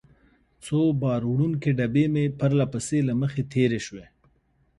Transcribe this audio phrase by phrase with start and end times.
[0.65, 4.05] څو بار وړونکې ډبې مې پرله پسې له مخې تېرې شوې.